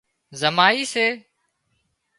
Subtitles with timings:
[0.39, 1.05] زمائي سي